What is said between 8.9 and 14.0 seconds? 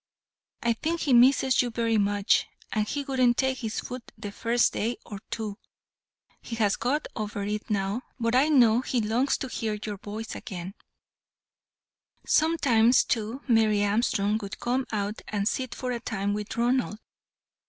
longs to hear your voice again." Sometimes, too, Mary